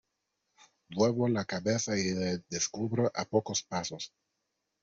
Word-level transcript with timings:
vuelvo 0.95 1.27
la 1.27 1.45
cabeza 1.45 1.95
y 1.95 2.05
le 2.05 2.43
descubro 2.49 3.11
a 3.13 3.23
pocos 3.25 3.61
pasos. 3.61 4.11